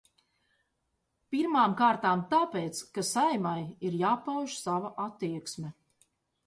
Pirmām 1.35 1.75
kārtām 1.83 2.25
tāpēc, 2.33 2.81
ka 2.97 3.05
Saeimai 3.11 3.61
ir 3.91 4.01
jāpauž 4.03 4.59
sava 4.65 4.95
attieksme. 5.09 5.75